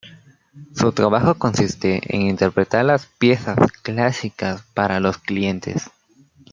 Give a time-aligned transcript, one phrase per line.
[0.73, 5.91] Su trabajo consiste en interpretar las piezas clásicas para los clientes.